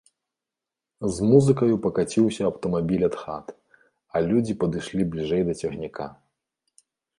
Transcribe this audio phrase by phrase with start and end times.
[1.17, 3.53] З музыкаю пакаціўся аўтамабіль ад хат,
[4.15, 6.05] а людзі падышлі бліжэй да цягніка.